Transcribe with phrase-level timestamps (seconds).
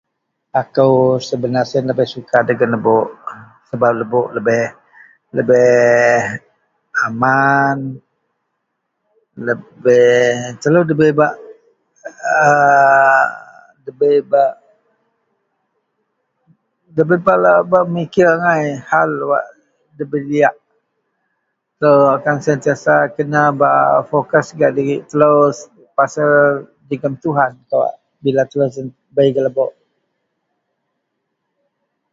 [0.61, 0.93] Akou
[1.29, 3.07] sebenarnya siyen lebih suka dagen lebok,
[3.69, 4.63] sebab lebok lebih,
[5.37, 5.71] lebih
[7.07, 7.77] aman,
[9.47, 10.19] lebih,
[10.61, 11.33] telou ndabei bak
[12.33, 13.25] aa,,
[13.81, 14.51] ndabei bak,
[16.91, 17.39] ndabei bak
[17.91, 19.45] memikir angai hal wak
[19.93, 20.55] ndabei diyak.
[21.79, 25.37] Telou akan sentiasa kena bak berfokus gak diri telou
[25.95, 26.31] pasel
[26.91, 27.93] jegem Tuhan kawak
[28.23, 28.67] bila telou
[29.15, 29.71] bei gak lebok.